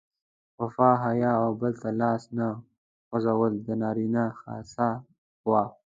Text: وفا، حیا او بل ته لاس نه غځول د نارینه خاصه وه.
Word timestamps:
وفا، 0.59 0.89
حیا 1.05 1.31
او 1.43 1.49
بل 1.61 1.73
ته 1.81 1.89
لاس 1.99 2.23
نه 2.37 2.47
غځول 3.09 3.53
د 3.65 3.67
نارینه 3.81 4.23
خاصه 4.39 4.89
وه. 5.49 5.63